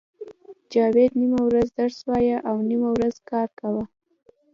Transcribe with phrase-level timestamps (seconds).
[0.71, 3.83] جاوید نیمه ورځ درس وایه او نیمه ورځ کار کاوه